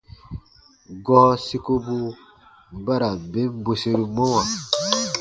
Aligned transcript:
Gɔɔ 1.05 1.29
sikobu 1.45 1.97
ba 2.85 2.95
ra 3.01 3.09
n 3.15 3.19
ben 3.31 3.49
bweseru 3.63 4.05
mɔwa. 4.15 4.41